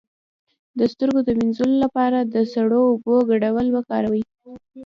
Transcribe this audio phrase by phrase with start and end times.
[0.77, 4.23] د سترګو د مینځلو لپاره د سړو اوبو ګډول وکاروئ